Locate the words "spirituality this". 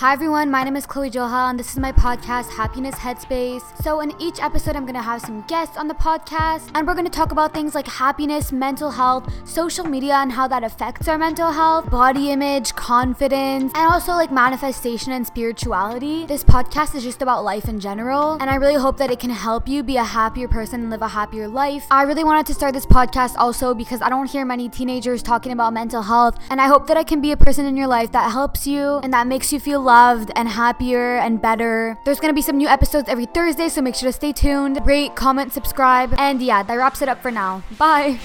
15.26-16.44